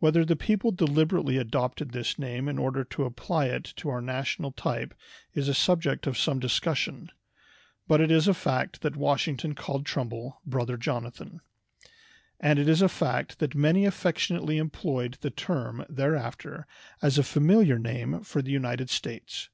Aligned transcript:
Whether 0.00 0.22
the 0.22 0.36
people 0.36 0.70
deliberately 0.70 1.38
adopted 1.38 1.92
this 1.92 2.18
name 2.18 2.46
in 2.46 2.58
order 2.58 2.84
to 2.84 3.06
apply 3.06 3.46
it 3.46 3.64
to 3.76 3.88
our 3.88 4.02
national 4.02 4.52
type 4.52 4.92
is 5.32 5.48
a 5.48 5.54
subject 5.54 6.06
of 6.06 6.18
some 6.18 6.38
discussion; 6.38 7.10
but 7.88 7.98
it 7.98 8.10
is 8.10 8.28
a 8.28 8.34
fact 8.34 8.82
that 8.82 8.96
Washington 8.96 9.54
called 9.54 9.86
Trumbull 9.86 10.42
"Brother 10.44 10.76
Jonathan," 10.76 11.40
and 12.38 12.58
it 12.58 12.68
is 12.68 12.82
a 12.82 12.88
fact 12.90 13.38
that 13.38 13.54
many 13.54 13.86
affectionately 13.86 14.58
employed 14.58 15.16
the 15.22 15.30
term 15.30 15.86
thereafter 15.88 16.66
as 17.00 17.16
a 17.16 17.22
familiar 17.22 17.78
name 17.78 18.20
for 18.24 18.42
the 18.42 18.52
United 18.52 18.90
States. 18.90 19.48